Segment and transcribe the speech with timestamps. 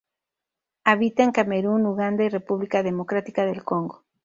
[0.83, 4.03] Habita en Camerún, Uganda y República Democrática del Congo.